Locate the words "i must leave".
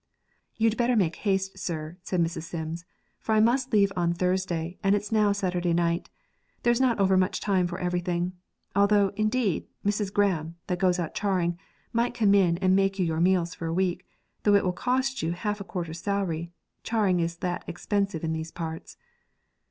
3.35-3.91